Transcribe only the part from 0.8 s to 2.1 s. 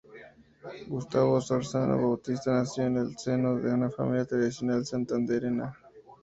Gustavo Sorzano